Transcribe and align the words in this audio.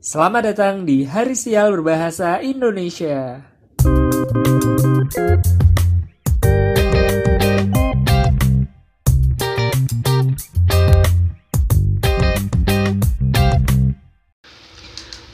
Selamat 0.00 0.48
datang 0.48 0.88
di 0.88 1.04
Hari 1.04 1.36
Sial 1.36 1.76
Berbahasa 1.76 2.40
Indonesia. 2.40 3.44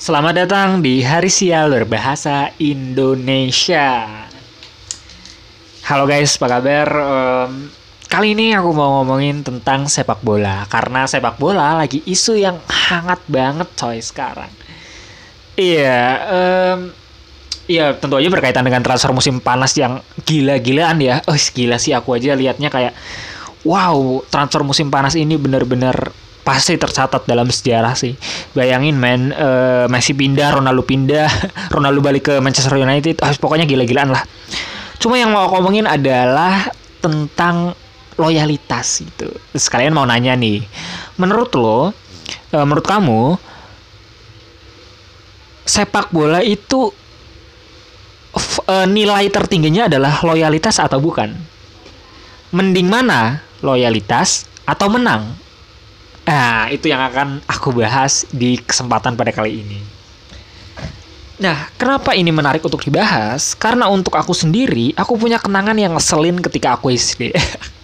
Selamat 0.02 0.34
datang 0.34 0.82
di 0.82 0.98
Hari 0.98 1.30
Sial 1.30 1.70
Berbahasa 1.70 2.50
Indonesia. 2.58 4.02
Halo 5.86 6.10
guys, 6.10 6.34
apa 6.42 6.58
kabar? 6.58 6.88
Em, 6.90 7.70
kali 8.16 8.32
ini 8.32 8.56
aku 8.56 8.72
mau 8.72 9.04
ngomongin 9.04 9.44
tentang 9.44 9.92
sepak 9.92 10.24
bola 10.24 10.64
karena 10.72 11.04
sepak 11.04 11.36
bola 11.36 11.76
lagi 11.76 12.00
isu 12.08 12.40
yang 12.40 12.56
hangat 12.64 13.20
banget 13.28 13.68
coy 13.76 14.00
sekarang. 14.00 14.48
Iya, 15.52 16.00
em, 16.24 16.96
iya 17.68 17.92
tentu 17.92 18.16
aja 18.16 18.32
berkaitan 18.32 18.64
dengan 18.64 18.80
transfer 18.80 19.12
musim 19.12 19.36
panas 19.36 19.76
yang 19.76 20.00
gila-gilaan 20.24 20.96
ya. 21.04 21.20
Oh 21.28 21.36
gila 21.36 21.76
sih 21.76 21.92
aku 21.92 22.16
aja 22.16 22.32
liatnya 22.32 22.72
kayak 22.72 22.96
wow 23.68 24.24
transfer 24.32 24.64
musim 24.64 24.88
panas 24.88 25.12
ini 25.12 25.36
bener-bener 25.36 26.08
pasti 26.40 26.80
tercatat 26.80 27.28
dalam 27.28 27.52
sejarah 27.52 27.92
sih. 27.92 28.16
Bayangin 28.56 28.96
men, 28.96 29.28
eh, 29.36 29.84
Messi 29.92 30.16
pindah, 30.16 30.56
Ronaldo 30.56 30.88
pindah, 30.88 31.28
Ronaldo 31.76 32.00
balik 32.00 32.32
ke 32.32 32.34
Manchester 32.40 32.80
United, 32.80 33.20
ah, 33.20 33.36
pokoknya 33.36 33.68
gila-gilaan 33.68 34.08
lah. 34.08 34.24
Cuma 34.96 35.20
yang 35.20 35.36
mau 35.36 35.52
aku 35.52 35.60
ngomongin 35.60 35.84
adalah 35.84 36.72
tentang 37.04 37.76
loyalitas 38.16 39.04
gitu. 39.04 39.28
Sekalian 39.52 39.92
mau 39.92 40.08
nanya 40.08 40.32
nih, 40.36 40.64
menurut 41.20 41.52
lo, 41.56 41.92
eh, 42.52 42.64
menurut 42.64 42.84
kamu 42.84 43.22
sepak 45.66 46.10
bola 46.10 46.40
itu 46.40 46.92
eh, 48.68 48.86
nilai 48.88 49.28
tertingginya 49.28 49.88
adalah 49.88 50.20
loyalitas 50.24 50.80
atau 50.80 51.00
bukan? 51.00 51.32
Mending 52.52 52.88
mana? 52.88 53.44
Loyalitas 53.60 54.44
atau 54.68 54.88
menang? 54.92 55.32
Nah, 56.26 56.66
itu 56.74 56.90
yang 56.90 57.00
akan 57.06 57.40
aku 57.46 57.70
bahas 57.70 58.26
di 58.34 58.58
kesempatan 58.58 59.14
pada 59.14 59.30
kali 59.30 59.62
ini. 59.62 59.78
Nah, 61.36 61.68
kenapa 61.76 62.16
ini 62.16 62.32
menarik 62.32 62.64
untuk 62.64 62.80
dibahas? 62.80 63.52
Karena 63.54 63.86
untuk 63.92 64.16
aku 64.16 64.32
sendiri, 64.32 64.96
aku 64.96 65.20
punya 65.20 65.36
kenangan 65.36 65.76
yang 65.76 65.92
ngeselin 65.94 66.40
ketika 66.40 66.80
aku 66.80 66.90
SD. 66.90 67.30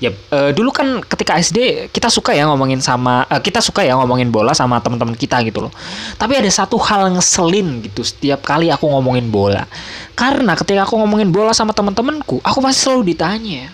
ya, 0.00 0.10
eh, 0.10 0.50
dulu 0.56 0.72
kan 0.72 1.04
ketika 1.04 1.36
SD 1.36 1.88
kita 1.92 2.08
suka 2.08 2.32
ya 2.32 2.48
ngomongin 2.48 2.80
sama 2.80 3.28
eh, 3.28 3.40
kita 3.40 3.60
suka 3.60 3.84
ya 3.84 3.96
ngomongin 4.00 4.32
bola 4.32 4.56
sama 4.56 4.80
teman-teman 4.80 5.12
kita 5.14 5.40
gitu 5.44 5.68
loh. 5.68 5.72
Tapi 6.16 6.40
ada 6.40 6.48
satu 6.48 6.80
hal 6.80 7.12
ngeselin 7.12 7.84
gitu 7.84 8.00
setiap 8.00 8.40
kali 8.44 8.72
aku 8.72 8.88
ngomongin 8.88 9.28
bola. 9.28 9.68
Karena 10.16 10.56
ketika 10.56 10.88
aku 10.88 11.00
ngomongin 11.00 11.28
bola 11.28 11.52
sama 11.52 11.76
teman-temanku, 11.76 12.40
aku 12.40 12.58
pasti 12.64 12.88
selalu 12.88 13.12
ditanya, 13.14 13.68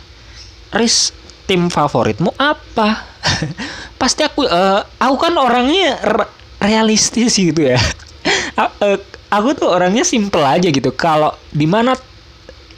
"Riz, 0.75 1.15
tim 1.47 1.71
favoritmu 1.71 2.35
apa?" 2.39 3.07
pasti 4.01 4.27
aku 4.27 4.47
eh, 4.47 4.81
aku 4.99 5.17
kan 5.19 5.35
orangnya 5.39 5.99
re- 6.03 6.31
realistis 6.63 7.39
gitu 7.39 7.63
ya. 7.63 7.79
A- 8.63 8.75
eh, 8.83 8.99
aku 9.31 9.55
tuh 9.55 9.69
orangnya 9.71 10.03
simple 10.03 10.43
aja 10.43 10.67
gitu. 10.67 10.91
Kalau 10.95 11.35
di 11.51 11.67
mana 11.67 11.95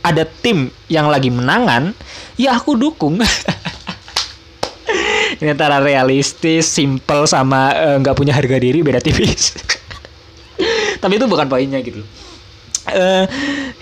ada 0.02 0.24
tim 0.24 0.70
yang 0.86 1.08
lagi 1.10 1.30
menangan, 1.30 1.94
ya 2.38 2.56
aku 2.56 2.74
dukung. 2.78 3.18
Ini 5.38 5.54
antara 5.54 5.78
realistis, 5.78 6.66
simple 6.66 7.28
sama 7.30 7.70
eh, 7.76 7.96
nggak 8.02 8.16
punya 8.18 8.34
harga 8.34 8.58
diri 8.58 8.82
beda 8.82 8.98
tipis. 8.98 9.54
Tapi 11.02 11.12
itu 11.14 11.26
bukan 11.30 11.46
poinnya 11.46 11.78
gitu. 11.78 12.02
Eh, 12.92 13.24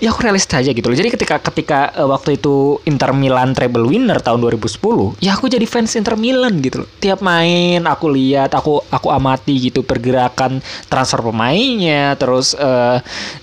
ya 0.03 0.11
aku 0.13 0.23
realistis 0.23 0.53
aja 0.53 0.71
gitu 0.71 0.87
loh. 0.87 0.97
Jadi 0.97 1.09
ketika 1.13 1.39
ketika 1.39 1.79
eh, 1.95 2.07
waktu 2.07 2.39
itu 2.39 2.79
Inter 2.85 3.11
Milan 3.15 3.55
treble 3.55 3.87
winner 3.87 4.19
tahun 4.19 4.43
2010, 4.43 5.19
ya 5.23 5.35
aku 5.35 5.47
jadi 5.47 5.65
fans 5.65 5.95
Inter 5.95 6.15
Milan 6.19 6.59
gitu 6.59 6.83
loh. 6.83 6.89
Tiap 6.99 7.23
main 7.23 7.83
aku 7.87 8.11
lihat, 8.11 8.53
aku 8.53 8.83
aku 8.91 9.07
amati 9.11 9.69
gitu 9.71 9.81
pergerakan 9.83 10.59
transfer 10.91 11.23
pemainnya, 11.23 12.15
terus 12.19 12.53
eh, 12.57 12.97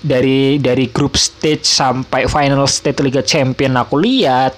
dari 0.05 0.59
dari 0.61 0.89
group 0.93 1.16
stage 1.16 1.65
sampai 1.66 2.28
final 2.28 2.65
stage 2.69 3.00
Liga 3.03 3.22
Champion 3.25 3.75
aku 3.77 3.99
lihat. 4.00 4.56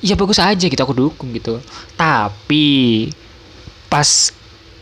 Ya 0.00 0.16
bagus 0.16 0.40
aja 0.40 0.64
gitu 0.64 0.80
aku 0.80 0.96
dukung 0.96 1.28
gitu. 1.36 1.60
Tapi 1.94 3.08
pas 3.92 4.32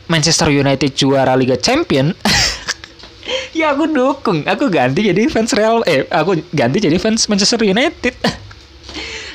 Manchester 0.08 0.48
United 0.48 0.96
juara 0.96 1.36
Liga 1.36 1.60
Champion 1.60 2.16
ya 3.52 3.72
aku 3.72 3.84
dukung. 3.88 4.44
Aku 4.44 4.68
ganti 4.68 5.04
jadi 5.04 5.28
fans 5.28 5.52
Real 5.52 5.80
eh 5.84 6.04
aku 6.08 6.40
ganti 6.50 6.78
jadi 6.80 6.96
fans 6.96 7.26
Manchester 7.26 7.62
United. 7.62 8.14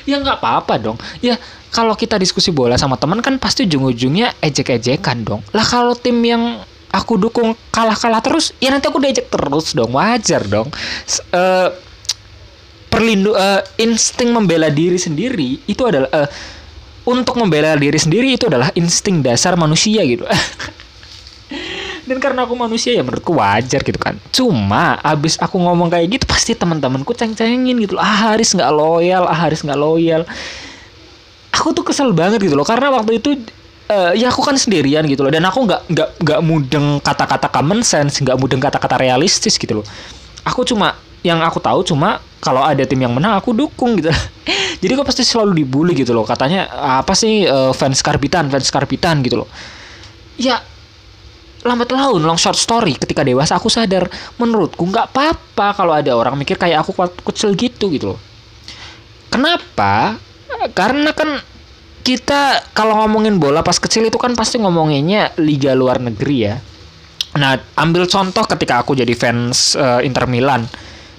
Ya 0.04 0.20
nggak 0.20 0.36
apa-apa 0.36 0.76
dong. 0.76 1.00
Ya 1.24 1.40
kalau 1.72 1.96
kita 1.96 2.20
diskusi 2.20 2.52
bola 2.52 2.76
sama 2.76 3.00
teman 3.00 3.24
kan 3.24 3.40
pasti 3.40 3.64
ujung-ujungnya 3.64 4.36
ejek-ejekan 4.44 5.24
dong. 5.24 5.40
Lah 5.56 5.64
kalau 5.64 5.96
tim 5.96 6.20
yang 6.20 6.60
aku 6.92 7.16
dukung 7.16 7.56
kalah-kalah 7.72 8.20
terus 8.20 8.52
ya 8.60 8.68
nanti 8.68 8.84
aku 8.92 9.00
diejek 9.00 9.32
terus 9.32 9.72
dong. 9.72 9.96
Wajar 9.96 10.44
dong. 10.44 10.68
S- 11.08 11.24
eh, 11.32 11.72
perlindu 12.92 13.32
eh, 13.32 13.64
insting 13.80 14.28
membela 14.28 14.68
diri 14.68 15.00
sendiri 15.00 15.64
itu 15.64 15.82
adalah 15.88 16.12
eh, 16.12 16.28
untuk 17.08 17.40
membela 17.40 17.72
diri 17.74 17.96
sendiri 17.96 18.36
itu 18.36 18.44
adalah 18.44 18.68
insting 18.76 19.24
dasar 19.24 19.56
manusia 19.56 20.04
gitu 20.04 20.28
dan 22.14 22.22
karena 22.22 22.46
aku 22.46 22.54
manusia 22.54 22.94
ya 22.94 23.02
menurutku 23.02 23.34
wajar 23.34 23.82
gitu 23.82 23.98
kan. 23.98 24.14
Cuma 24.30 25.02
abis 25.02 25.34
aku 25.42 25.58
ngomong 25.58 25.90
kayak 25.90 26.14
gitu 26.14 26.24
pasti 26.30 26.54
teman-temanku 26.54 27.10
ceng-cengin 27.10 27.74
gitu 27.82 27.98
loh. 27.98 28.06
ah 28.06 28.30
Haris 28.30 28.54
nggak 28.54 28.70
loyal 28.70 29.26
ah 29.26 29.34
Haris 29.34 29.66
nggak 29.66 29.74
loyal. 29.74 30.22
Aku 31.50 31.74
tuh 31.74 31.82
kesel 31.82 32.14
banget 32.14 32.38
gitu 32.38 32.54
loh 32.54 32.62
karena 32.62 32.94
waktu 32.94 33.18
itu 33.18 33.34
eh, 33.90 34.14
ya 34.14 34.30
aku 34.30 34.46
kan 34.46 34.54
sendirian 34.54 35.02
gitu 35.10 35.26
loh. 35.26 35.34
Dan 35.34 35.42
aku 35.42 35.66
nggak 35.66 35.90
nggak 35.90 36.08
nggak 36.22 36.40
mudeng 36.46 37.02
kata-kata 37.02 37.50
common 37.50 37.82
sense 37.82 38.22
nggak 38.22 38.38
mudeng 38.38 38.62
kata-kata 38.62 38.94
realistis 38.94 39.58
gitu 39.58 39.82
loh. 39.82 39.86
Aku 40.46 40.62
cuma 40.62 40.94
yang 41.26 41.42
aku 41.42 41.58
tahu 41.58 41.82
cuma 41.82 42.22
kalau 42.38 42.62
ada 42.62 42.86
tim 42.86 43.02
yang 43.02 43.10
menang 43.10 43.34
aku 43.34 43.50
dukung 43.50 43.98
gitu. 43.98 44.14
Jadi 44.86 44.92
aku 44.94 45.02
pasti 45.02 45.26
selalu 45.26 45.66
dibully 45.66 45.98
gitu 45.98 46.14
loh. 46.14 46.22
Katanya 46.22 46.70
apa 47.02 47.18
sih 47.18 47.42
eh, 47.42 47.72
fans 47.74 47.98
karbitan 48.06 48.46
fans 48.54 48.70
karbitan? 48.70 49.18
gitu 49.26 49.42
loh. 49.42 49.50
Ya 50.38 50.62
lambat 51.64 51.90
laun 51.90 52.22
long 52.22 52.36
short 52.38 52.60
story. 52.60 52.94
Ketika 53.00 53.24
dewasa 53.24 53.56
aku 53.56 53.72
sadar 53.72 54.06
menurutku 54.36 54.84
nggak 54.84 55.10
apa-apa 55.10 55.74
kalau 55.74 55.96
ada 55.96 56.12
orang 56.12 56.36
mikir 56.36 56.60
kayak 56.60 56.84
aku 56.84 56.92
kecil 57.32 57.56
gitu 57.56 57.88
gitu 57.90 58.14
loh. 58.14 58.20
Kenapa? 59.32 60.20
Karena 60.76 61.10
kan 61.16 61.40
kita 62.04 62.70
kalau 62.76 63.00
ngomongin 63.00 63.40
bola 63.40 63.64
pas 63.64 63.80
kecil 63.80 64.06
itu 64.06 64.20
kan 64.20 64.36
pasti 64.36 64.60
ngomonginnya 64.60 65.34
liga 65.40 65.72
luar 65.72 65.98
negeri 65.98 66.36
ya. 66.44 66.54
Nah 67.40 67.58
ambil 67.80 68.06
contoh 68.06 68.44
ketika 68.44 68.84
aku 68.84 68.94
jadi 68.94 69.16
fans 69.16 69.74
eh, 69.74 70.06
Inter 70.06 70.28
Milan. 70.28 70.68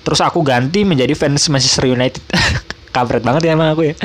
Terus 0.05 0.21
aku 0.21 0.45
ganti 0.45 0.85
menjadi 0.85 1.17
fans 1.17 1.49
Manchester 1.49 1.89
United. 1.89 2.21
Kampret 2.95 3.25
banget 3.25 3.49
ya 3.49 3.57
emang 3.57 3.75
aku 3.75 3.91
ya 3.91 3.95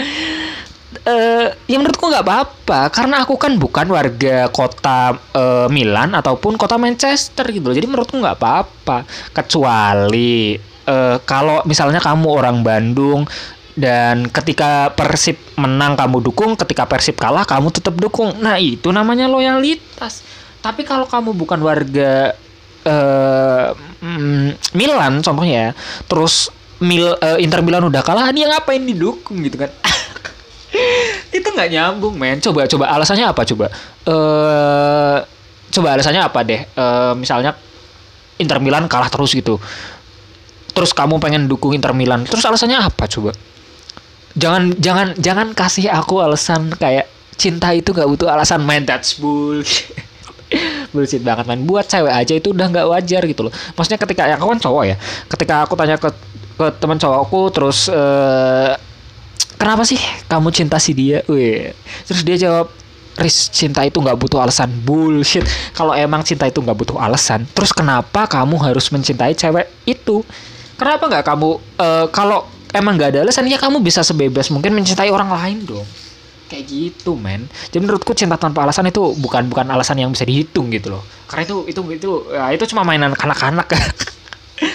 eh 1.11 1.47
ya 1.67 1.77
menurutku 1.83 2.07
nggak 2.07 2.23
apa-apa 2.23 2.81
karena 2.95 3.27
aku 3.27 3.35
kan 3.35 3.59
bukan 3.59 3.91
warga 3.91 4.47
kota 4.55 5.19
eh, 5.35 5.67
Milan 5.67 6.15
ataupun 6.15 6.55
kota 6.55 6.79
Manchester 6.79 7.51
gitu 7.51 7.71
loh. 7.71 7.77
Jadi 7.77 7.87
menurutku 7.91 8.15
nggak 8.15 8.39
apa-apa 8.39 9.03
kecuali 9.35 10.55
eh, 10.87 11.17
kalau 11.27 11.67
misalnya 11.67 11.99
kamu 11.99 12.27
orang 12.31 12.63
Bandung 12.63 13.27
dan 13.75 14.29
ketika 14.31 14.93
Persib 14.95 15.41
menang 15.59 15.99
kamu 15.99 16.23
dukung, 16.23 16.55
ketika 16.55 16.87
Persib 16.87 17.19
kalah 17.19 17.43
kamu 17.49 17.75
tetap 17.75 17.97
dukung. 17.97 18.37
Nah, 18.39 18.61
itu 18.61 18.93
namanya 18.93 19.27
loyalitas. 19.31 20.23
Tapi 20.61 20.85
kalau 20.85 21.09
kamu 21.09 21.33
bukan 21.33 21.57
warga 21.65 22.37
mm, 22.85 24.77
Milan 24.77 25.25
contohnya, 25.25 25.73
terus 26.05 26.53
Mil, 26.81 27.13
eh, 27.21 27.39
Inter 27.45 27.61
Milan 27.61 27.85
udah 27.89 28.01
kalah, 28.01 28.33
dia 28.33 28.49
ngapain 28.49 28.81
didukung 28.81 29.45
gitu 29.45 29.61
kan? 29.61 29.69
nggak 31.61 31.71
nyambung 31.77 32.17
men. 32.17 32.41
Coba 32.41 32.65
coba 32.65 32.85
alasannya 32.97 33.29
apa 33.29 33.43
coba? 33.45 33.67
Eh 34.09 35.19
coba 35.71 35.89
alasannya 35.95 36.23
apa 36.25 36.41
deh? 36.41 36.61
Eh 36.65 37.13
misalnya 37.15 37.53
Inter 38.41 38.59
Milan 38.65 38.89
kalah 38.89 39.13
terus 39.13 39.37
gitu. 39.37 39.61
Terus 40.73 40.97
kamu 40.97 41.21
pengen 41.21 41.45
dukung 41.45 41.77
Inter 41.77 41.93
Milan. 41.93 42.25
Terus 42.25 42.43
alasannya 42.49 42.81
apa 42.81 43.05
coba? 43.05 43.37
Jangan 44.35 44.73
jangan 44.81 45.13
jangan 45.21 45.53
kasih 45.53 45.93
aku 45.93 46.25
alasan 46.25 46.73
kayak 46.73 47.11
cinta 47.37 47.73
itu 47.77 47.93
nggak 47.93 48.09
butuh 48.09 48.33
alasan 48.33 48.65
man 48.65 48.89
that's 48.89 49.21
bullshit. 49.21 49.93
Bullshit 50.91 51.23
banget 51.23 51.47
man 51.47 51.63
buat 51.63 51.87
cewek 51.87 52.11
aja 52.11 52.35
itu 52.35 52.51
udah 52.51 52.67
nggak 52.67 52.87
wajar 52.91 53.23
gitu 53.29 53.47
loh. 53.47 53.53
Maksudnya 53.79 54.01
ketika 54.03 54.27
ya 54.27 54.35
aku 54.35 54.51
kan 54.51 54.59
cowok 54.59 54.85
ya. 54.89 54.97
Ketika 55.31 55.55
aku 55.63 55.79
tanya 55.79 55.95
ke 55.95 56.11
ke 56.59 56.67
teman 56.83 56.99
cowokku 56.99 57.41
terus 57.55 57.87
eh 57.87 58.75
kenapa 59.61 59.85
sih 59.85 60.01
kamu 60.25 60.49
cinta 60.49 60.81
si 60.81 60.97
dia? 60.97 61.21
Wih. 61.29 61.77
Terus 62.09 62.25
dia 62.25 62.37
jawab, 62.41 62.73
Riz 63.21 63.53
cinta 63.53 63.85
itu 63.85 64.01
nggak 64.01 64.17
butuh 64.17 64.41
alasan. 64.41 64.73
Bullshit. 64.73 65.45
Kalau 65.77 65.93
emang 65.93 66.25
cinta 66.25 66.49
itu 66.49 66.65
nggak 66.65 66.79
butuh 66.81 66.97
alasan 66.97 67.45
terus 67.53 67.77
kenapa 67.77 68.25
kamu 68.25 68.57
harus 68.57 68.89
mencintai 68.89 69.37
cewek 69.37 69.69
itu? 69.85 70.25
Kenapa 70.81 71.05
nggak 71.13 71.25
kamu 71.29 71.51
uh, 71.77 72.07
kalau 72.09 72.49
emang 72.73 72.97
nggak 72.97 73.13
ada 73.13 73.21
alasan 73.29 73.45
ya 73.53 73.61
kamu 73.61 73.85
bisa 73.85 74.01
sebebas 74.01 74.49
mungkin 74.49 74.73
mencintai 74.73 75.13
orang 75.13 75.29
lain 75.29 75.69
dong. 75.69 75.85
Kayak 76.49 76.65
gitu 76.67 77.15
men. 77.15 77.47
Jadi 77.71 77.79
menurutku 77.85 78.17
cinta 78.17 78.35
tanpa 78.41 78.65
alasan 78.65 78.89
itu 78.89 79.15
bukan 79.21 79.47
bukan 79.47 79.69
alasan 79.71 80.01
yang 80.01 80.11
bisa 80.11 80.25
dihitung 80.25 80.73
gitu 80.73 80.97
loh. 80.99 81.05
Karena 81.29 81.47
itu 81.47 81.57
itu 81.69 81.81
itu 81.95 82.11
ya, 82.33 82.51
itu 82.51 82.65
cuma 82.73 82.83
mainan 82.83 83.13
kanak-kanak. 83.13 83.69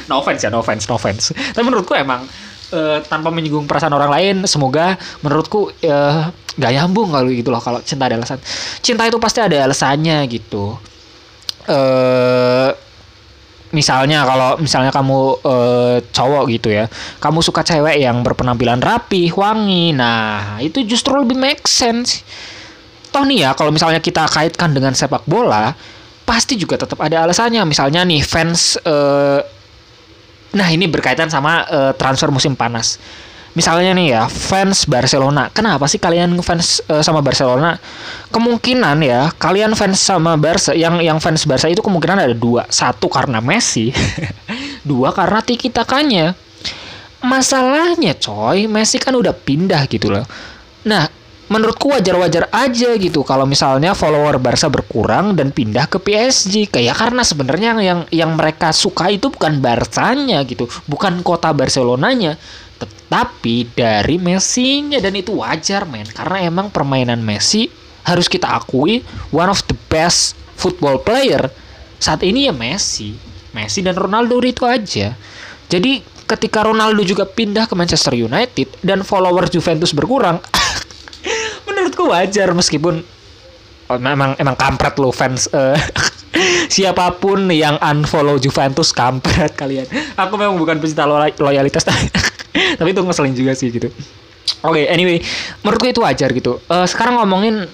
No 0.09 0.17
offense 0.17 0.41
ya 0.41 0.49
no 0.49 0.65
offense 0.65 0.89
no 0.89 0.97
offense. 0.97 1.29
Tapi 1.29 1.61
menurutku 1.61 1.93
emang 1.93 2.25
uh, 2.75 3.00
tanpa 3.07 3.31
menyinggung 3.31 3.63
perasaan 3.66 3.95
orang 3.95 4.12
lain 4.12 4.36
semoga 4.44 5.00
menurutku 5.24 5.72
uh, 5.72 6.30
gak 6.60 6.72
nyambung 6.75 7.16
kalau 7.16 7.31
gitu 7.31 7.50
loh 7.50 7.63
kalau 7.63 7.80
cinta 7.81 8.12
ada 8.12 8.19
alasan. 8.19 8.39
Cinta 8.83 9.07
itu 9.07 9.18
pasti 9.18 9.39
ada 9.39 9.63
alasannya 9.63 10.19
gitu. 10.27 10.75
Uh, 11.66 12.69
misalnya 13.74 14.24
kalau 14.24 14.56
misalnya 14.62 14.92
kamu 14.94 15.19
uh, 15.44 15.98
cowok 16.13 16.44
gitu 16.48 16.69
ya 16.72 16.88
kamu 17.19 17.44
suka 17.44 17.66
cewek 17.66 18.00
yang 18.00 18.24
berpenampilan 18.24 18.80
rapi 18.80 19.33
wangi 19.36 19.92
nah 19.92 20.62
itu 20.62 20.86
justru 20.86 21.16
lebih 21.18 21.36
make 21.36 21.66
sense. 21.66 22.21
Toh 23.10 23.24
nih 23.24 23.48
ya 23.48 23.51
kalau 23.56 23.71
misalnya 23.71 24.04
kita 24.04 24.28
kaitkan 24.28 24.75
dengan 24.75 24.92
sepak 24.92 25.24
bola 25.28 25.71
pasti 26.25 26.57
juga 26.57 26.81
tetap 26.81 27.00
ada 27.00 27.24
alasannya. 27.24 27.63
Misalnya 27.63 28.01
nih 28.04 28.21
fans 28.25 28.75
uh, 28.81 29.39
nah 30.56 30.72
ini 30.72 30.88
berkaitan 30.88 31.28
sama 31.28 31.68
uh, 31.68 31.92
transfer 31.94 32.31
musim 32.31 32.56
panas. 32.56 32.98
Misalnya 33.56 33.96
nih 33.96 34.07
ya 34.12 34.24
fans 34.28 34.84
Barcelona. 34.84 35.48
Kenapa 35.48 35.88
sih 35.88 35.96
kalian 35.96 36.36
fans 36.44 36.84
uh, 36.92 37.00
sama 37.00 37.24
Barcelona? 37.24 37.80
Kemungkinan 38.28 39.00
ya 39.00 39.31
kalian 39.40 39.72
fans 39.80 40.04
sama 40.04 40.36
Barca 40.36 40.75
yang 40.75 41.00
yang 41.00 41.24
fans 41.24 41.48
Barca 41.48 41.72
itu 41.72 41.80
kemungkinan 41.80 42.19
ada 42.19 42.36
dua. 42.36 42.68
Satu 42.68 43.07
karena 43.07 43.40
Messi 43.40 43.96
dua 44.92 45.16
karena 45.16 45.40
tiki 45.40 45.72
takanya 45.72 46.36
masalahnya 47.24 48.19
coy 48.19 48.68
Messi 48.68 49.00
kan 49.00 49.16
udah 49.16 49.31
pindah 49.31 49.88
gitu 49.88 50.12
loh. 50.12 50.28
Nah 50.84 51.07
menurutku 51.45 51.94
wajar-wajar 51.94 52.50
aja 52.50 52.89
gitu. 52.97 53.21
Kalau 53.21 53.45
misalnya 53.45 53.94
follower 53.94 54.42
Barca 54.42 54.69
berkurang 54.69 55.38
dan 55.38 55.53
pindah 55.53 55.86
ke 55.86 56.01
PSG 56.01 56.74
kayak 56.74 56.97
karena 56.97 57.21
sebenarnya 57.21 57.71
yang 57.81 58.00
yang 58.09 58.31
mereka 58.33 58.74
suka 58.74 59.13
itu 59.13 59.30
bukan 59.30 59.62
Barcanya 59.62 60.42
gitu. 60.47 60.65
Bukan 60.89 61.21
kota 61.21 61.53
Barcelonanya. 61.53 62.38
Tetapi 62.81 63.71
dari 63.77 64.18
Messi-nya. 64.18 64.97
Dan 65.00 65.13
itu 65.18 65.38
wajar 65.38 65.86
men. 65.86 66.09
Karena 66.09 66.42
emang 66.45 66.74
permainan 66.74 67.21
Messi 67.21 67.69
harus 68.06 68.30
kita 68.30 68.53
akui 68.53 69.01
one 69.33 69.50
of 69.50 69.62
the 69.65 69.77
best 69.89 70.38
football 70.53 71.01
player 71.01 71.50
saat 71.97 72.21
ini 72.21 72.50
ya 72.50 72.53
Messi. 72.53 73.18
Messi 73.56 73.80
dan 73.80 73.95
Ronaldo 73.95 74.38
itu 74.44 74.68
aja. 74.68 75.15
Jadi 75.65 76.03
ketika 76.25 76.65
Ronaldo 76.65 77.06
juga 77.06 77.24
pindah 77.24 77.69
ke 77.69 77.74
Manchester 77.77 78.18
United 78.18 78.81
dan 78.81 79.06
followers 79.06 79.53
Juventus 79.53 79.94
berkurang 79.94 80.42
menurutku 81.85 82.09
wajar 82.09 82.49
meskipun 82.57 83.05
oh, 83.93 83.99
memang 84.01 84.33
emang 84.41 84.57
kampret 84.57 84.97
lo 84.97 85.13
fans 85.13 85.45
uh, 85.53 85.77
siapa 86.73 87.13
pun 87.21 87.45
yang 87.53 87.77
unfollow 87.77 88.41
Juventus 88.41 88.89
kampret 88.89 89.53
kalian. 89.61 89.85
Aku 90.17 90.33
memang 90.33 90.57
bukan 90.57 90.81
pecinta 90.81 91.05
loyalitas 91.37 91.85
tapi 92.81 92.89
itu 92.89 93.01
ngeselin 93.05 93.37
juga 93.37 93.53
sih 93.53 93.69
gitu. 93.69 93.93
Oke 94.65 94.81
okay, 94.81 94.83
anyway 94.89 95.21
menurutku 95.61 95.85
itu 95.85 96.01
wajar 96.01 96.33
gitu. 96.33 96.57
Uh, 96.65 96.89
sekarang 96.89 97.21
ngomongin 97.21 97.69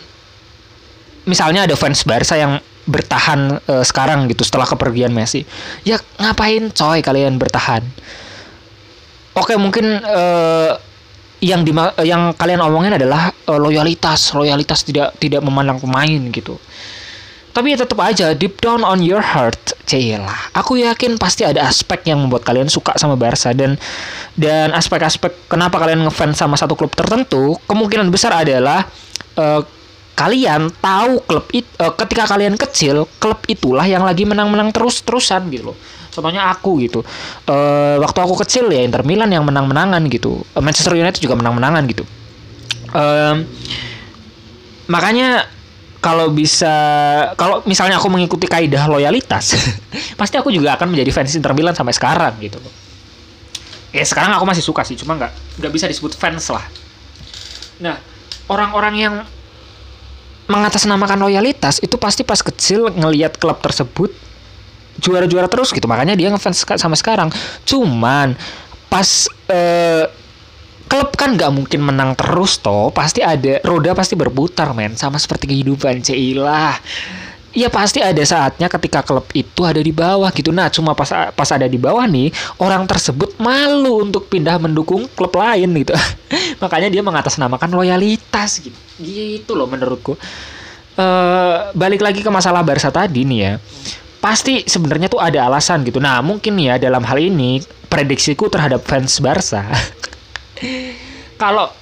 misalnya 1.23 1.63
ada 1.63 1.79
fans 1.79 2.03
Barca 2.03 2.35
yang 2.35 2.59
bertahan 2.83 3.63
uh, 3.63 3.85
sekarang 3.87 4.27
gitu 4.27 4.43
setelah 4.43 4.67
kepergian 4.67 5.15
Messi. 5.15 5.47
Ya 5.87 6.03
ngapain 6.19 6.67
coy 6.75 6.99
kalian 6.99 7.39
bertahan? 7.39 7.87
Oke 9.39 9.55
mungkin 9.55 10.03
uh, 10.03 10.90
yang 11.41 11.65
di 11.65 11.73
yang 12.05 12.37
kalian 12.37 12.61
omongin 12.61 12.95
adalah 12.95 13.33
uh, 13.49 13.59
loyalitas 13.59 14.31
loyalitas 14.37 14.85
tidak 14.85 15.17
tidak 15.17 15.41
memandang 15.41 15.81
pemain 15.81 16.21
gitu. 16.29 16.61
Tapi 17.51 17.75
ya 17.75 17.83
tetap 17.83 17.99
aja 17.99 18.31
deep 18.31 18.63
down 18.63 18.79
on 18.79 19.03
your 19.03 19.19
heart 19.19 19.75
Cila 19.83 20.55
aku 20.55 20.79
yakin 20.79 21.19
pasti 21.19 21.43
ada 21.43 21.67
aspek 21.67 22.07
yang 22.07 22.23
membuat 22.23 22.47
kalian 22.47 22.71
suka 22.71 22.95
sama 22.95 23.19
Barca 23.19 23.51
dan 23.51 23.75
dan 24.39 24.71
aspek-aspek 24.71 25.51
kenapa 25.51 25.83
kalian 25.83 26.07
ngefans 26.07 26.39
sama 26.39 26.55
satu 26.55 26.79
klub 26.79 26.95
tertentu 26.95 27.59
kemungkinan 27.67 28.07
besar 28.07 28.31
adalah 28.31 28.87
uh, 29.35 29.59
kalian 30.15 30.71
tahu 30.79 31.19
klub 31.27 31.45
itu 31.51 31.67
uh, 31.83 31.91
ketika 31.91 32.23
kalian 32.31 32.55
kecil 32.55 33.03
klub 33.19 33.43
itulah 33.51 33.83
yang 33.83 34.07
lagi 34.07 34.23
menang-menang 34.23 34.71
terus-terusan 34.71 35.51
gitu 35.51 35.75
loh 35.75 35.77
contohnya 36.11 36.51
aku 36.51 36.83
gitu. 36.83 36.99
Uh, 37.47 37.97
waktu 38.03 38.19
aku 38.19 38.35
kecil 38.43 38.67
ya 38.69 38.83
Inter 38.83 39.01
Milan 39.07 39.31
yang 39.31 39.47
menang-menangan 39.47 40.03
gitu. 40.11 40.43
Manchester 40.59 40.93
United 40.93 41.23
juga 41.23 41.39
menang-menangan 41.39 41.83
gitu. 41.87 42.03
Uh, 42.91 43.47
makanya 44.91 45.47
kalau 46.03 46.33
bisa 46.33 46.73
kalau 47.37 47.63
misalnya 47.63 48.01
aku 48.01 48.09
mengikuti 48.11 48.49
kaidah 48.49 48.89
loyalitas 48.89 49.53
pasti 50.19 50.35
aku 50.35 50.49
juga 50.49 50.73
akan 50.75 50.91
menjadi 50.91 51.13
fans 51.13 51.37
Inter 51.37 51.53
Milan 51.55 51.77
sampai 51.77 51.95
sekarang 51.95 52.35
gitu. 52.43 52.59
Ya 53.95 54.03
sekarang 54.03 54.35
aku 54.35 54.43
masih 54.43 54.63
suka 54.65 54.83
sih 54.83 54.99
cuma 54.99 55.15
nggak 55.15 55.61
nggak 55.61 55.71
bisa 55.71 55.85
disebut 55.87 56.17
fans 56.17 56.49
lah. 56.51 56.65
Nah 57.79 57.95
orang-orang 58.51 58.95
yang 58.97 59.15
mengatasnamakan 60.49 61.21
loyalitas 61.21 61.79
itu 61.79 61.95
pasti 61.95 62.27
pas 62.27 62.43
kecil 62.43 62.91
ngelihat 62.91 63.39
klub 63.39 63.61
tersebut 63.63 64.11
juara-juara 65.01 65.49
terus 65.49 65.73
gitu. 65.73 65.89
Makanya 65.89 66.13
dia 66.13 66.29
ngefans 66.29 66.63
sama 66.77 66.93
sekarang. 66.93 67.33
Cuman 67.65 68.37
pas 68.87 69.27
eh, 69.49 70.05
klub 70.85 71.09
kan 71.17 71.33
nggak 71.33 71.51
mungkin 71.51 71.81
menang 71.81 72.13
terus 72.13 72.61
toh. 72.61 72.93
Pasti 72.93 73.25
ada 73.25 73.59
roda 73.65 73.97
pasti 73.97 74.13
berputar 74.13 74.71
men. 74.77 74.93
Sama 74.93 75.17
seperti 75.17 75.49
kehidupan 75.49 76.05
Ceilah 76.05 76.77
ya 77.51 77.67
pasti 77.67 77.99
ada 77.99 78.23
saatnya 78.23 78.71
ketika 78.71 79.03
klub 79.03 79.27
itu 79.35 79.61
ada 79.67 79.79
di 79.79 79.91
bawah 79.91 80.31
gitu. 80.31 80.55
Nah 80.55 80.71
cuma 80.71 80.95
pas 80.95 81.11
pas 81.35 81.49
ada 81.51 81.67
di 81.67 81.75
bawah 81.75 82.07
nih 82.07 82.31
orang 82.59 82.87
tersebut 82.87 83.35
malu 83.37 84.07
untuk 84.07 84.31
pindah 84.31 84.57
mendukung 84.57 85.07
klub 85.13 85.35
lain 85.35 85.67
gitu. 85.83 85.93
Makanya 86.63 86.87
dia 86.87 87.03
mengatasnamakan 87.03 87.71
loyalitas 87.75 88.63
gitu. 88.63 88.77
Gitu 88.99 89.51
loh 89.53 89.67
menurutku. 89.67 90.15
Uh, 90.91 91.71
balik 91.71 92.03
lagi 92.03 92.19
ke 92.19 92.27
masalah 92.27 92.67
Barca 92.67 92.91
tadi 92.91 93.23
nih 93.23 93.39
ya 93.39 93.53
pasti 94.21 94.63
sebenarnya 94.63 95.09
tuh 95.09 95.19
ada 95.19 95.49
alasan 95.49 95.81
gitu 95.83 95.97
nah 95.97 96.21
mungkin 96.21 96.55
ya 96.61 96.77
dalam 96.77 97.01
hal 97.01 97.17
ini 97.17 97.59
prediksiku 97.89 98.47
terhadap 98.47 98.85
fans 98.85 99.17
Barca 99.17 99.65
kalau 101.41 101.81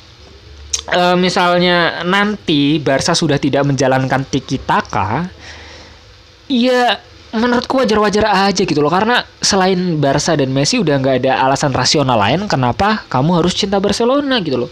uh, 0.94 1.18
misalnya 1.18 2.02
nanti 2.06 2.82
Barca 2.82 3.14
sudah 3.14 3.38
tidak 3.38 3.66
menjalankan 3.66 4.26
tiki 4.26 4.58
taka, 4.62 5.30
ya 6.50 6.98
menurutku 7.30 7.78
wajar-wajar 7.78 8.50
aja 8.50 8.66
gitu 8.66 8.82
loh 8.82 8.90
karena 8.90 9.22
selain 9.38 10.02
Barca 10.02 10.34
dan 10.34 10.50
Messi 10.50 10.82
udah 10.82 10.98
nggak 10.98 11.16
ada 11.26 11.46
alasan 11.46 11.70
rasional 11.78 12.18
lain 12.18 12.50
kenapa 12.50 13.06
kamu 13.06 13.44
harus 13.44 13.54
cinta 13.54 13.78
Barcelona 13.78 14.42
gitu 14.42 14.66
loh. 14.66 14.72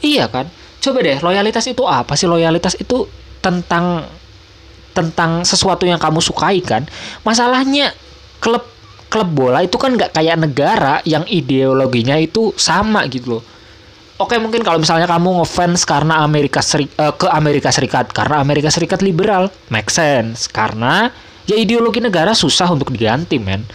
Iya 0.00 0.28
kan? 0.28 0.48
Coba 0.80 1.04
deh, 1.04 1.20
loyalitas 1.20 1.66
itu 1.68 1.84
apa 1.84 2.16
sih? 2.16 2.28
Loyalitas 2.28 2.78
itu 2.80 3.04
tentang 3.44 4.08
tentang 4.96 5.44
sesuatu 5.44 5.84
yang 5.84 6.00
kamu 6.00 6.24
sukai 6.24 6.64
kan. 6.64 6.88
Masalahnya 7.20 7.92
klub 8.40 8.64
klub 9.12 9.28
bola 9.28 9.60
itu 9.60 9.76
kan 9.76 9.92
nggak 9.92 10.16
kayak 10.16 10.36
negara 10.40 11.04
yang 11.04 11.28
ideologinya 11.28 12.16
itu 12.16 12.56
sama 12.56 13.04
gitu 13.12 13.38
loh. 13.38 13.44
Oke 14.16 14.40
mungkin 14.40 14.64
kalau 14.64 14.80
misalnya 14.80 15.04
kamu 15.04 15.44
ngefans 15.44 15.84
karena 15.84 16.24
Amerika 16.24 16.64
Seri 16.64 16.88
uh, 16.96 17.12
ke 17.12 17.28
Amerika 17.28 17.68
Serikat 17.68 18.08
karena 18.16 18.40
Amerika 18.40 18.72
Serikat 18.72 19.04
liberal, 19.04 19.52
make 19.68 19.92
sense. 19.92 20.48
Karena 20.48 21.12
ya 21.44 21.52
ideologi 21.52 22.00
negara 22.00 22.32
susah 22.32 22.72
untuk 22.72 22.96
diganti, 22.96 23.36
men. 23.36 23.68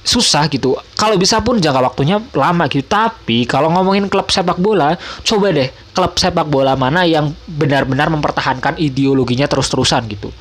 Susah 0.00 0.48
gitu. 0.48 0.80
Kalau 0.96 1.20
bisa 1.20 1.44
pun 1.44 1.60
jangka 1.60 1.80
waktunya 1.84 2.16
lama 2.32 2.64
gitu. 2.72 2.84
Tapi 2.88 3.44
kalau 3.44 3.68
ngomongin 3.68 4.08
klub 4.08 4.32
sepak 4.32 4.56
bola, 4.56 4.96
coba 5.22 5.52
deh 5.52 5.68
klub 5.92 6.16
sepak 6.16 6.48
bola 6.48 6.72
mana 6.72 7.04
yang 7.04 7.36
benar-benar 7.44 8.08
mempertahankan 8.08 8.80
ideologinya 8.80 9.44
terus-terusan 9.44 10.08
gitu. 10.08 10.32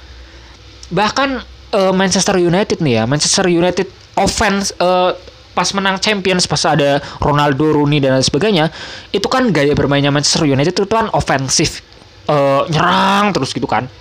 Bahkan 0.90 1.30
uh, 1.76 1.94
Manchester 1.94 2.40
United 2.40 2.80
nih 2.80 3.02
ya, 3.02 3.04
Manchester 3.06 3.46
United 3.52 3.88
offense 4.18 4.72
uh, 4.80 5.14
pas 5.52 5.68
menang 5.76 6.00
Champions 6.00 6.48
pas 6.48 6.64
ada 6.64 7.04
Ronaldo, 7.20 7.76
Rooney 7.76 8.00
dan 8.00 8.16
lain 8.16 8.24
sebagainya, 8.24 8.72
itu 9.12 9.28
kan 9.28 9.52
gaya 9.52 9.76
bermainnya 9.76 10.08
Manchester 10.08 10.48
United 10.48 10.72
itu 10.72 10.88
kan 10.88 11.12
ofensif, 11.12 11.84
uh, 12.32 12.64
nyerang 12.72 13.36
terus 13.36 13.52
gitu 13.52 13.68
kan. 13.68 13.92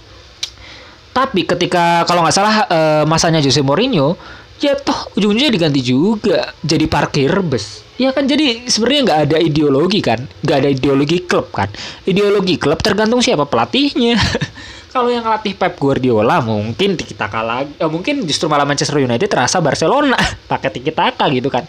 Tapi 1.11 1.43
ketika 1.43 2.07
kalau 2.07 2.23
nggak 2.23 2.37
salah 2.37 2.55
uh, 2.71 3.05
masanya 3.11 3.43
Jose 3.43 3.59
Mourinho 3.59 4.15
ya 4.59 4.75
toh 4.79 5.15
ujung-ujungnya 5.19 5.51
diganti 5.55 5.81
juga. 5.83 6.53
Jadi 6.63 6.85
parkir 6.91 7.31
bus. 7.43 7.87
Ya 7.99 8.15
kan? 8.15 8.31
Jadi 8.31 8.71
sebenarnya 8.71 9.01
nggak 9.07 9.21
ada 9.31 9.37
ideologi 9.43 10.01
kan? 10.03 10.23
Nggak 10.43 10.57
ada 10.63 10.69
ideologi 10.71 11.19
klub 11.27 11.51
kan? 11.51 11.67
Ideologi 12.07 12.55
klub 12.59 12.79
tergantung 12.79 13.19
siapa 13.23 13.47
pelatihnya. 13.47 14.19
Kalau 14.95 15.13
yang 15.13 15.27
latih 15.27 15.53
Pep 15.53 15.77
Guardiola 15.77 16.41
mungkin 16.41 16.97
kita 16.97 17.29
kalah 17.29 17.67
eh, 17.67 17.91
mungkin 17.91 18.25
justru 18.25 18.49
malah 18.49 18.65
Manchester 18.65 19.03
United 19.03 19.27
terasa 19.27 19.59
Barcelona. 19.59 20.17
Pakai 20.51 20.71
tiki 20.71 20.95
taka 20.95 21.27
gitu 21.31 21.51
kan? 21.51 21.67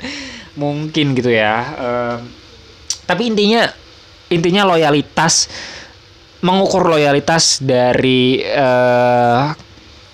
Mungkin 0.58 1.18
gitu 1.18 1.34
ya. 1.34 1.56
Um, 1.78 2.20
tapi 3.10 3.26
intinya 3.30 3.66
intinya 4.30 4.70
loyalitas 4.70 5.50
mengukur 6.40 6.88
loyalitas 6.88 7.60
dari 7.60 8.40
uh, 8.46 9.52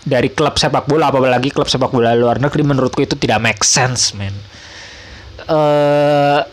dari 0.06 0.30
klub 0.30 0.56
sepak 0.56 0.86
bola 0.86 1.10
apalagi 1.10 1.50
klub 1.50 1.68
sepak 1.68 1.90
bola 1.90 2.14
luar 2.14 2.38
negeri 2.38 2.62
menurutku 2.62 3.02
itu 3.02 3.18
tidak 3.18 3.42
make 3.42 3.62
sense 3.66 4.14
man 4.14 4.34
uh, 5.50 6.46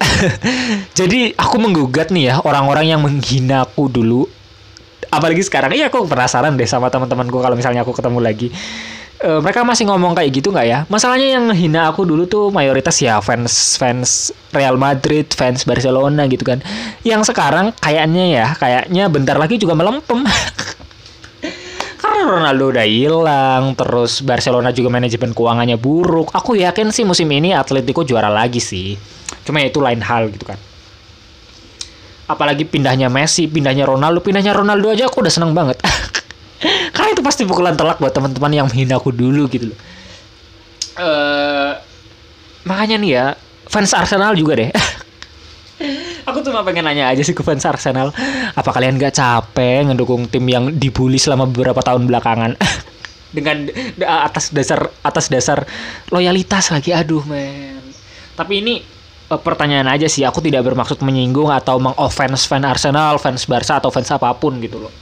jadi 0.99 1.37
aku 1.37 1.57
menggugat 1.61 2.09
nih 2.09 2.33
ya 2.33 2.35
orang-orang 2.43 2.91
yang 2.97 3.01
menghina 3.05 3.69
aku 3.69 3.93
dulu 3.93 4.25
apalagi 5.13 5.45
sekarang. 5.45 5.77
Iya 5.77 5.93
aku 5.93 6.09
penasaran 6.09 6.57
deh 6.57 6.65
sama 6.65 6.89
teman-temanku 6.89 7.37
kalau 7.37 7.53
misalnya 7.53 7.85
aku 7.85 7.93
ketemu 7.93 8.19
lagi. 8.25 8.49
Uh, 9.23 9.39
mereka 9.39 9.63
masih 9.63 9.87
ngomong 9.87 10.19
kayak 10.19 10.35
gitu 10.35 10.51
nggak 10.51 10.67
ya? 10.67 10.79
Masalahnya 10.91 11.39
yang 11.39 11.47
hina 11.55 11.87
aku 11.87 12.03
dulu 12.03 12.27
tuh 12.27 12.51
mayoritas 12.51 12.99
ya 12.99 13.23
fans 13.23 13.79
fans 13.79 14.35
Real 14.51 14.75
Madrid 14.75 15.31
fans 15.31 15.63
Barcelona 15.63 16.27
gitu 16.27 16.43
kan. 16.43 16.59
Yang 17.07 17.31
sekarang 17.31 17.71
kayaknya 17.79 18.25
ya 18.27 18.47
kayaknya 18.59 19.07
bentar 19.07 19.39
lagi 19.39 19.63
juga 19.63 19.79
melempem 19.79 20.27
Ronaldo 22.25 22.75
udah 22.75 22.87
hilang 22.87 23.63
terus 23.77 24.23
Barcelona 24.23 24.71
juga 24.71 24.89
manajemen 24.91 25.35
keuangannya 25.35 25.77
buruk 25.77 26.31
aku 26.33 26.59
yakin 26.59 26.91
sih 26.91 27.03
musim 27.07 27.29
ini 27.31 27.55
Atletico 27.55 28.03
juara 28.03 28.31
lagi 28.31 28.59
sih 28.59 28.95
cuma 29.43 29.61
ya 29.63 29.71
itu 29.71 29.83
lain 29.83 30.01
hal 30.01 30.31
gitu 30.31 30.47
kan 30.47 30.59
apalagi 32.33 32.65
pindahnya 32.65 33.13
Messi, 33.13 33.45
pindahnya 33.45 33.85
Ronaldo, 33.85 34.25
pindahnya 34.25 34.57
Ronaldo 34.57 34.89
aja 34.89 35.05
aku 35.05 35.21
udah 35.21 35.33
seneng 35.33 35.53
banget. 35.53 35.77
Karena 36.95 37.09
itu 37.13 37.21
pasti 37.21 37.45
pukulan 37.45 37.77
telak 37.77 38.01
buat 38.01 38.17
teman-teman 38.17 38.53
yang 38.55 38.67
menghina 38.73 38.97
aku 38.97 39.13
dulu 39.13 39.51
gitu 39.53 39.69
loh. 39.69 39.79
Uh, 40.93 41.73
makanya 42.65 42.97
nih 43.01 43.11
ya, 43.13 43.27
fans 43.69 43.93
Arsenal 43.93 44.33
juga 44.33 44.57
deh. 44.57 44.71
aku 46.29 46.39
cuma 46.45 46.63
pengen 46.63 46.87
nanya 46.87 47.11
aja 47.11 47.23
sih 47.23 47.35
ke 47.35 47.43
fans 47.43 47.67
Arsenal, 47.67 48.15
apa 48.53 48.71
kalian 48.71 48.99
gak 48.99 49.17
capek 49.17 49.91
ngedukung 49.91 50.29
tim 50.29 50.47
yang 50.49 50.75
dibully 50.75 51.19
selama 51.19 51.49
beberapa 51.49 51.83
tahun 51.83 52.07
belakangan? 52.07 52.55
dengan 53.37 53.65
atas 54.05 54.53
dasar 54.53 54.93
atas 55.01 55.33
dasar 55.33 55.65
loyalitas 56.13 56.69
lagi 56.69 56.93
aduh 56.93 57.25
men 57.25 57.81
tapi 58.37 58.61
ini 58.61 58.85
uh, 59.29 59.41
pertanyaan 59.41 59.89
aja 59.89 60.09
sih. 60.09 60.25
Aku 60.25 60.41
tidak 60.45 60.65
bermaksud 60.65 61.01
menyinggung 61.05 61.53
atau 61.53 61.81
mengoffense 61.81 62.49
fan 62.49 62.65
Arsenal, 62.65 63.17
fans 63.21 63.45
Barca 63.49 63.81
atau 63.81 63.93
fans 63.93 64.09
apa 64.13 64.33
pun 64.37 64.57
gitu 64.61 64.89
loh. 64.89 64.93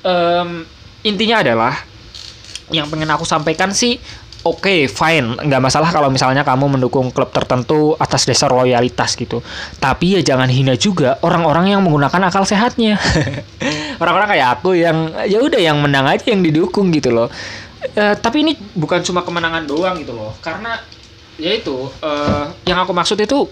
Um, 0.00 0.64
intinya 1.06 1.44
adalah 1.44 1.74
yang 2.70 2.86
pengen 2.88 3.10
aku 3.10 3.26
sampaikan 3.26 3.74
sih 3.74 3.98
oke 4.44 4.64
okay, 4.64 4.80
fine. 4.88 5.36
Nggak 5.36 5.62
masalah 5.62 5.90
kalau 5.92 6.08
misalnya 6.08 6.44
kamu 6.46 6.78
mendukung 6.78 7.12
klub 7.12 7.30
tertentu 7.30 7.96
atas 7.96 8.24
dasar 8.24 8.52
loyalitas 8.52 9.16
gitu. 9.16 9.44
Tapi 9.78 10.18
ya 10.18 10.20
jangan 10.24 10.48
hina 10.48 10.74
juga 10.76 11.20
orang-orang 11.20 11.76
yang 11.76 11.80
menggunakan 11.84 12.30
akal 12.30 12.44
sehatnya. 12.44 12.96
Orang-orang 14.02 14.36
kayak 14.36 14.48
aku 14.60 14.76
yang 14.76 15.12
ya 15.28 15.38
udah 15.44 15.60
yang 15.60 15.76
menang 15.80 16.08
aja 16.08 16.32
yang 16.32 16.40
didukung 16.40 16.88
gitu 16.92 17.12
loh. 17.12 17.28
Uh, 17.96 18.12
tapi 18.16 18.44
ini 18.44 18.52
bukan 18.76 19.00
cuma 19.04 19.24
kemenangan 19.24 19.64
doang 19.68 20.00
gitu 20.00 20.16
loh. 20.16 20.32
Karena 20.40 20.80
ya 21.40 21.52
itu 21.56 21.88
uh, 22.00 22.48
yang 22.64 22.80
aku 22.80 22.92
maksud 22.92 23.16
itu 23.20 23.48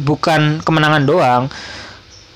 bukan 0.00 0.64
kemenangan 0.64 1.04
doang 1.04 1.44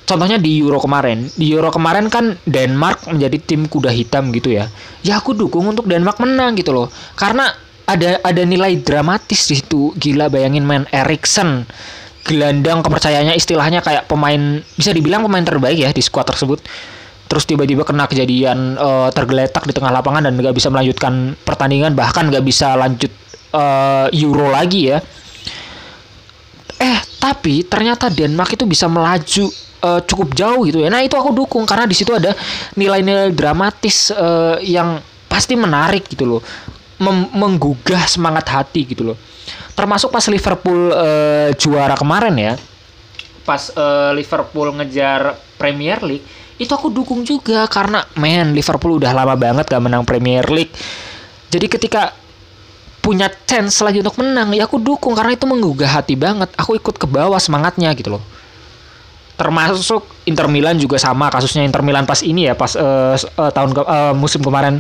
contohnya 0.05 0.37
di 0.41 0.61
Euro 0.61 0.81
kemarin. 0.81 1.27
Di 1.35 1.53
Euro 1.53 1.69
kemarin 1.73 2.09
kan 2.13 2.37
Denmark 2.45 3.09
menjadi 3.11 3.37
tim 3.41 3.67
kuda 3.69 3.91
hitam 3.91 4.31
gitu 4.33 4.53
ya. 4.53 4.69
Ya 5.05 5.21
aku 5.21 5.37
dukung 5.37 5.69
untuk 5.69 5.89
Denmark 5.89 6.21
menang 6.21 6.57
gitu 6.57 6.73
loh. 6.73 6.89
Karena 7.17 7.51
ada 7.85 8.21
ada 8.25 8.43
nilai 8.45 8.81
dramatis 8.81 9.49
di 9.49 9.61
situ. 9.61 9.93
Gila 9.97 10.33
bayangin 10.33 10.65
main 10.65 10.85
Erikson 10.93 11.69
gelandang 12.25 12.81
kepercayaannya 12.81 13.37
istilahnya 13.37 13.85
kayak 13.85 14.09
pemain 14.09 14.65
bisa 14.81 14.97
dibilang 14.97 15.21
pemain 15.29 15.45
terbaik 15.45 15.77
ya 15.77 15.91
di 15.93 16.01
skuad 16.01 16.25
tersebut. 16.25 16.65
Terus 17.29 17.45
tiba-tiba 17.45 17.85
kena 17.85 18.09
kejadian 18.09 18.77
uh, 18.81 19.09
tergeletak 19.13 19.65
di 19.69 19.73
tengah 19.77 19.93
lapangan 19.93 20.25
dan 20.29 20.37
nggak 20.37 20.57
bisa 20.57 20.73
melanjutkan 20.73 21.37
pertandingan. 21.45 21.93
Bahkan 21.93 22.33
nggak 22.33 22.45
bisa 22.45 22.77
lanjut 22.77 23.13
uh, 23.53 24.09
Euro 24.13 24.49
lagi 24.53 24.93
ya. 24.93 24.99
Eh, 26.75 27.01
tapi 27.21 27.65
ternyata 27.65 28.13
Denmark 28.13 28.57
itu 28.57 28.65
bisa 28.69 28.91
melaju 28.91 29.49
uh, 29.85 30.01
cukup 30.01 30.33
jauh 30.33 30.65
gitu 30.65 30.81
ya. 30.81 30.89
Nah, 30.89 31.05
itu 31.05 31.13
aku 31.13 31.37
dukung 31.37 31.69
karena 31.69 31.85
di 31.85 31.93
situ 31.93 32.17
ada 32.17 32.33
nilai-nilai 32.73 33.37
dramatis 33.37 34.09
uh, 34.09 34.57
yang 34.65 35.05
pasti 35.29 35.53
menarik 35.53 36.09
gitu 36.09 36.25
loh. 36.25 36.41
Mem 36.97 37.29
menggugah 37.37 38.09
semangat 38.09 38.49
hati 38.49 38.89
gitu 38.89 39.13
loh. 39.13 39.19
Termasuk 39.77 40.09
pas 40.09 40.25
Liverpool 40.31 40.95
uh, 40.95 41.53
juara 41.61 41.93
kemarin 41.99 42.35
ya. 42.39 42.55
Pas 43.45 43.69
uh, 43.77 44.17
Liverpool 44.17 44.73
ngejar 44.81 45.37
Premier 45.61 46.01
League, 46.01 46.25
itu 46.57 46.73
aku 46.73 46.89
dukung 46.89 47.27
juga 47.29 47.69
karena 47.69 48.01
men 48.17 48.57
Liverpool 48.57 48.97
udah 48.97 49.13
lama 49.13 49.37
banget 49.37 49.69
gak 49.69 49.83
menang 49.85 50.07
Premier 50.09 50.47
League. 50.49 50.73
Jadi 51.53 51.67
ketika 51.69 52.15
punya 53.05 53.29
chance 53.45 53.85
lagi 53.85 54.01
untuk 54.01 54.17
menang 54.17 54.57
ya 54.57 54.65
aku 54.65 54.81
dukung 54.81 55.13
karena 55.13 55.37
itu 55.37 55.45
menggugah 55.45 56.01
hati 56.01 56.17
banget 56.17 56.49
aku 56.57 56.81
ikut 56.81 56.97
ke 56.97 57.05
bawah 57.05 57.37
semangatnya 57.37 57.93
gitu 57.93 58.17
loh 58.17 58.25
termasuk 59.35 60.07
Inter 60.31 60.47
Milan 60.47 60.79
juga 60.79 60.95
sama 60.97 61.27
kasusnya 61.27 61.67
Inter 61.67 61.83
Milan 61.83 62.07
pas 62.07 62.23
ini 62.23 62.47
ya 62.47 62.55
pas 62.55 62.71
uh, 62.79 63.19
uh, 63.19 63.51
tahun 63.51 63.71
ke, 63.75 63.83
uh, 63.83 64.15
musim 64.15 64.41
kemarin. 64.41 64.79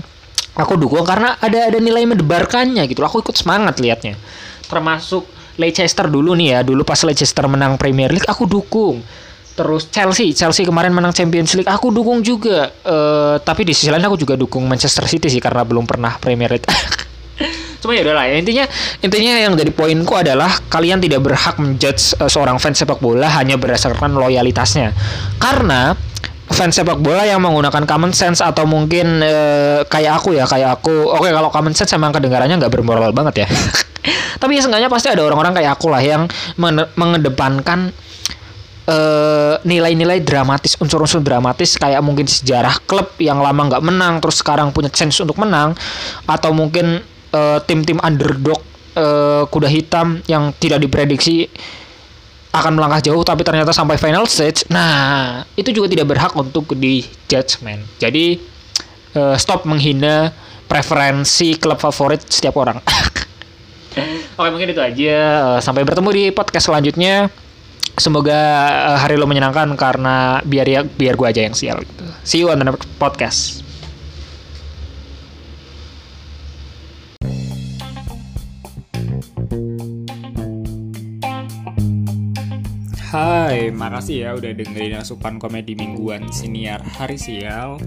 Aku 0.54 0.78
dukung 0.78 1.02
karena 1.02 1.34
ada 1.42 1.66
ada 1.66 1.78
nilai 1.82 2.06
mendebarkannya 2.06 2.86
gitu 2.86 3.02
aku 3.02 3.26
ikut 3.26 3.34
semangat 3.34 3.82
liatnya. 3.82 4.14
Termasuk 4.70 5.26
Leicester 5.58 6.06
dulu 6.06 6.38
nih 6.38 6.48
ya 6.54 6.58
dulu 6.62 6.86
pas 6.86 6.98
Leicester 7.02 7.46
menang 7.50 7.74
Premier 7.74 8.14
League 8.14 8.26
aku 8.30 8.46
dukung. 8.46 9.02
Terus 9.54 9.90
Chelsea 9.90 10.30
Chelsea 10.30 10.62
kemarin 10.62 10.94
menang 10.94 11.10
Champions 11.10 11.58
League 11.58 11.70
aku 11.70 11.90
dukung 11.90 12.22
juga. 12.22 12.70
Uh, 12.86 13.42
tapi 13.42 13.66
di 13.66 13.74
sisi 13.74 13.90
lain 13.90 14.06
aku 14.06 14.14
juga 14.14 14.38
dukung 14.38 14.62
Manchester 14.70 15.10
City 15.10 15.26
sih 15.26 15.42
karena 15.42 15.66
belum 15.66 15.86
pernah 15.90 16.14
Premier 16.22 16.54
League 16.54 16.66
cuma 17.84 17.92
ya 17.92 18.00
udahlah 18.00 18.24
ya 18.24 18.40
intinya 18.40 18.64
intinya 19.04 19.32
yang 19.36 19.52
jadi 19.52 19.68
poinku 19.68 20.16
adalah 20.16 20.48
kalian 20.72 21.04
tidak 21.04 21.20
berhak 21.20 21.60
menjudge 21.60 22.16
uh, 22.16 22.32
seorang 22.32 22.56
fans 22.56 22.80
sepak 22.80 22.96
bola 23.04 23.28
hanya 23.36 23.60
berdasarkan 23.60 24.16
loyalitasnya. 24.16 24.96
Karena 25.36 25.92
fans 26.48 26.72
sepak 26.72 26.96
bola 27.04 27.28
yang 27.28 27.44
menggunakan 27.44 27.84
common 27.84 28.16
sense 28.16 28.40
atau 28.40 28.64
mungkin 28.64 29.20
uh, 29.20 29.84
kayak 29.84 30.24
aku 30.24 30.32
ya 30.32 30.48
kayak 30.48 30.80
aku 30.80 31.12
oke 31.12 31.20
okay, 31.20 31.36
kalau 31.36 31.52
common 31.52 31.76
sense 31.76 31.92
emang 31.92 32.16
kedengarannya 32.16 32.56
nggak 32.56 32.72
bermoral 32.72 33.12
banget 33.12 33.44
ya. 33.44 33.48
Tapi 34.40 34.56
ya 34.56 34.64
seenggaknya 34.64 34.88
pasti 34.88 35.12
ada 35.12 35.20
orang-orang 35.24 35.52
kayak 35.56 35.76
aku 35.76 35.92
lah 35.92 36.00
yang 36.00 36.24
mengedepankan 36.96 37.92
nilai 38.84 39.64
nilai-nilai 39.64 40.20
dramatis, 40.20 40.76
unsur-unsur 40.76 41.24
dramatis 41.24 41.80
kayak 41.80 42.04
mungkin 42.04 42.28
sejarah 42.28 42.84
klub 42.84 43.16
yang 43.16 43.40
lama 43.40 43.72
nggak 43.72 43.80
menang 43.80 44.20
terus 44.20 44.44
sekarang 44.44 44.76
punya 44.76 44.92
chance 44.92 45.16
untuk 45.24 45.40
menang 45.40 45.72
atau 46.28 46.52
mungkin 46.52 47.00
uh, 47.34 47.58
tim-tim 47.66 47.98
underdog 47.98 48.62
uh, 48.94 49.44
kuda 49.50 49.66
hitam 49.66 50.22
yang 50.30 50.54
tidak 50.62 50.78
diprediksi 50.78 51.50
akan 52.54 52.78
melangkah 52.78 53.02
jauh 53.02 53.26
tapi 53.26 53.42
ternyata 53.42 53.74
sampai 53.74 53.98
final 53.98 54.30
stage. 54.30 54.62
Nah, 54.70 55.42
itu 55.58 55.74
juga 55.74 55.90
tidak 55.90 56.14
berhak 56.14 56.32
untuk 56.38 56.70
di 56.78 57.02
judgment. 57.26 57.82
Jadi 57.98 58.38
uh, 59.18 59.34
stop 59.34 59.66
menghina 59.66 60.30
preferensi 60.70 61.58
klub 61.58 61.82
favorit 61.82 62.22
setiap 62.30 62.54
orang. 62.54 62.78
Oke, 64.38 64.48
mungkin 64.50 64.74
itu 64.74 64.82
aja. 64.82 65.18
sampai 65.62 65.86
bertemu 65.86 66.10
di 66.10 66.24
podcast 66.34 66.70
selanjutnya. 66.70 67.30
Semoga 67.94 68.38
hari 68.98 69.14
lo 69.14 69.22
menyenangkan 69.30 69.70
karena 69.78 70.42
biar 70.42 70.66
ya 70.66 70.82
biar 70.82 71.14
gua 71.14 71.30
aja 71.30 71.46
yang 71.46 71.54
sial 71.54 71.78
gitu. 71.78 72.02
See 72.26 72.42
you 72.42 72.50
on 72.50 72.58
the 72.58 72.66
next 72.66 72.90
podcast. 72.98 73.63
Hai, 83.14 83.70
makasih 83.70 84.26
ya 84.26 84.30
udah 84.34 84.50
dengerin 84.58 84.98
asupan 84.98 85.38
komedi 85.38 85.78
mingguan 85.78 86.34
siniar 86.34 86.82
Hari 86.82 87.14
Sial. 87.14 87.78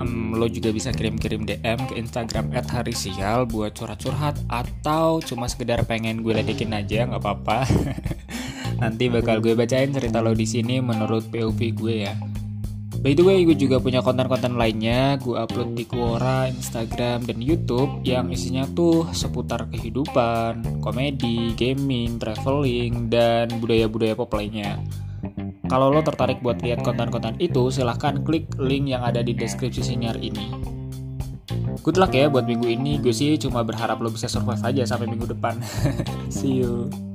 Um, 0.00 0.32
lo 0.32 0.48
juga 0.48 0.72
bisa 0.72 0.96
kirim-kirim 0.96 1.44
DM 1.44 1.76
ke 1.84 2.00
Instagram 2.00 2.48
@harisial 2.64 3.44
buat 3.44 3.76
curhat-curhat 3.76 4.40
atau 4.48 5.20
cuma 5.20 5.44
sekedar 5.44 5.84
pengen 5.84 6.24
gue 6.24 6.32
ledekin 6.32 6.72
aja 6.72 7.04
nggak 7.04 7.20
apa-apa. 7.20 7.68
Nanti 8.80 9.12
bakal 9.12 9.44
gue 9.44 9.52
bacain 9.52 9.92
cerita 9.92 10.24
lo 10.24 10.32
di 10.32 10.48
sini 10.48 10.80
menurut 10.80 11.28
POV 11.28 11.60
gue 11.76 12.08
ya. 12.08 12.16
By 13.00 13.12
the 13.14 13.22
way, 13.22 13.44
gue 13.44 13.54
juga 13.54 13.76
punya 13.78 14.00
konten-konten 14.00 14.56
lainnya. 14.56 15.20
Gue 15.20 15.36
upload 15.38 15.76
di 15.76 15.84
Quora, 15.84 16.48
Instagram, 16.48 17.28
dan 17.28 17.38
YouTube 17.38 18.02
yang 18.02 18.32
isinya 18.32 18.64
tuh 18.72 19.06
seputar 19.12 19.68
kehidupan, 19.70 20.82
komedi, 20.82 21.54
gaming, 21.54 22.16
traveling, 22.18 23.12
dan 23.12 23.52
budaya-budaya 23.62 24.16
pop 24.16 24.32
lainnya. 24.34 24.80
Kalau 25.66 25.90
lo 25.90 26.00
tertarik 26.02 26.40
buat 26.40 26.62
lihat 26.62 26.86
konten-konten 26.86 27.36
itu, 27.42 27.70
silahkan 27.74 28.22
klik 28.22 28.46
link 28.58 28.90
yang 28.90 29.02
ada 29.02 29.20
di 29.22 29.34
deskripsi 29.34 29.82
siniar 29.82 30.16
ini. 30.18 30.76
Good 31.82 32.02
luck 32.02 32.14
ya 32.14 32.26
buat 32.26 32.46
minggu 32.46 32.66
ini. 32.66 32.98
Gue 32.98 33.14
sih 33.14 33.38
cuma 33.38 33.62
berharap 33.62 34.02
lo 34.02 34.10
bisa 34.10 34.26
survive 34.26 34.62
aja 34.62 34.82
sampai 34.82 35.06
minggu 35.06 35.30
depan. 35.30 35.58
See 36.34 36.62
you. 36.62 37.05